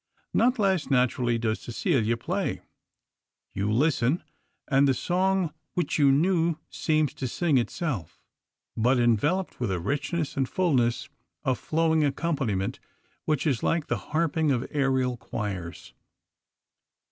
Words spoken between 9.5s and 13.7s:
with a richness and fulness of flowing accompaniment which is